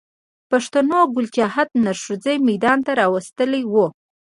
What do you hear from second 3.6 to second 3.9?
و